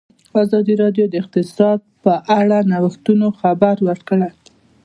ازادي 0.43 0.73
راډیو 0.83 1.05
د 1.09 1.13
اقتصاد 1.21 1.79
په 2.03 2.13
اړه 2.39 2.57
د 2.63 2.67
نوښتونو 2.71 3.27
خبر 3.39 3.75
ورکړی. 3.87 4.29